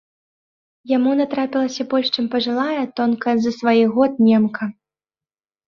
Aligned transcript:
Яму 0.91 1.11
натрапілася 1.19 1.81
больш 1.91 2.07
чым 2.17 2.25
пажылая, 2.37 2.81
тонкая 3.03 3.35
з-за 3.39 3.55
сваіх 3.61 3.87
год, 4.01 4.11
немка. 4.33 4.63